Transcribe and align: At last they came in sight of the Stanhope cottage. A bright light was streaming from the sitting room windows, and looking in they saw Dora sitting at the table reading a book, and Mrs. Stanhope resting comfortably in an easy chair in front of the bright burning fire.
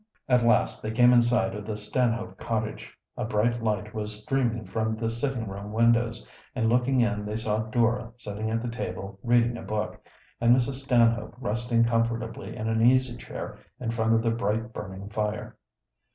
At 0.27 0.41
last 0.43 0.81
they 0.81 0.89
came 0.89 1.13
in 1.13 1.21
sight 1.21 1.53
of 1.53 1.67
the 1.67 1.77
Stanhope 1.77 2.39
cottage. 2.39 2.91
A 3.17 3.23
bright 3.23 3.61
light 3.61 3.93
was 3.93 4.23
streaming 4.23 4.65
from 4.65 4.95
the 4.95 5.11
sitting 5.11 5.47
room 5.47 5.71
windows, 5.71 6.27
and 6.55 6.69
looking 6.69 6.99
in 6.99 7.23
they 7.23 7.37
saw 7.37 7.59
Dora 7.67 8.11
sitting 8.17 8.49
at 8.49 8.63
the 8.63 8.67
table 8.67 9.19
reading 9.21 9.57
a 9.57 9.61
book, 9.61 10.03
and 10.41 10.55
Mrs. 10.55 10.83
Stanhope 10.85 11.35
resting 11.37 11.83
comfortably 11.83 12.55
in 12.55 12.67
an 12.67 12.81
easy 12.83 13.15
chair 13.15 13.59
in 13.79 13.91
front 13.91 14.13
of 14.15 14.23
the 14.23 14.31
bright 14.31 14.73
burning 14.73 15.07
fire. 15.11 15.55